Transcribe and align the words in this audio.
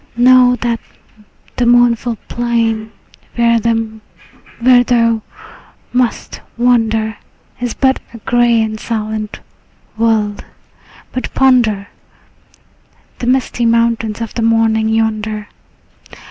Know 0.17 0.55
that 0.61 0.79
the 1.57 1.67
mournful 1.67 2.17
plain 2.27 2.91
where 3.35 3.59
thou 3.59 5.21
must 5.93 6.41
wander 6.57 7.17
Is 7.59 7.75
but 7.75 7.99
a 8.11 8.17
gray 8.17 8.63
and 8.63 8.79
silent 8.79 9.41
world, 9.97 10.43
but 11.11 11.31
ponder 11.35 11.89
The 13.19 13.27
misty 13.27 13.63
mountains 13.67 14.21
of 14.21 14.33
the 14.33 14.41
morning 14.41 14.89
yonder. 14.89 15.49